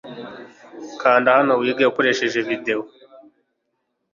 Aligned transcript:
kanda 1.01 1.29
hano 1.37 1.53
wige 1.61 1.83
ukoresheje 1.91 2.39
video 2.49 2.79